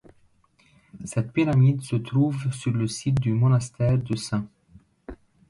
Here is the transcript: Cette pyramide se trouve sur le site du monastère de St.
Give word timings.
Cette 1.05 1.31
pyramide 1.31 1.83
se 1.83 1.95
trouve 1.95 2.51
sur 2.51 2.71
le 2.71 2.87
site 2.87 3.19
du 3.21 3.33
monastère 3.33 3.99
de 3.99 4.15
St. 4.15 4.47